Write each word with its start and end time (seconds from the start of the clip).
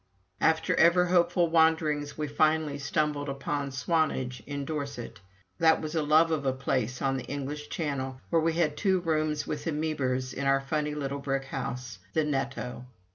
After 0.39 0.73
ever 0.77 1.05
hopeful 1.05 1.47
wanderings, 1.49 2.17
we 2.17 2.27
finally 2.27 2.79
stumbled 2.79 3.29
upon 3.29 3.69
Swanage 3.69 4.41
in 4.47 4.65
Dorset. 4.65 5.19
That 5.59 5.79
was 5.79 5.93
a 5.93 6.01
love 6.01 6.31
of 6.31 6.43
a 6.43 6.53
place 6.53 7.03
on 7.03 7.17
the 7.17 7.25
English 7.25 7.69
Channel, 7.69 8.19
where 8.31 8.41
we 8.41 8.53
had 8.53 8.75
two 8.75 8.99
rooms 9.01 9.45
with 9.45 9.65
the 9.65 9.71
Mebers 9.71 10.33
in 10.33 10.45
their 10.45 10.59
funny 10.59 10.95
little 10.95 11.19
brick 11.19 11.43
house, 11.45 11.99
the 12.13 12.23
"Netto." 12.23 12.87